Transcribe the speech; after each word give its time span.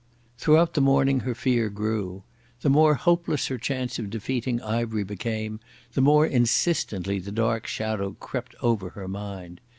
Throughout 0.39 0.73
the 0.73 0.81
morning 0.81 1.19
her 1.19 1.35
fear 1.35 1.69
grew. 1.69 2.23
The 2.61 2.71
more 2.71 2.95
hopeless 2.95 3.45
her 3.49 3.59
chance 3.59 3.99
of 3.99 4.09
defeating 4.09 4.59
Ivery 4.59 5.03
became 5.03 5.59
the 5.93 6.01
more 6.01 6.25
insistently 6.25 7.19
the 7.19 7.31
dark 7.31 7.67
shadow 7.67 8.13
crept 8.19 8.55
over 8.63 8.89
her 8.97 9.07
mind. 9.07 9.61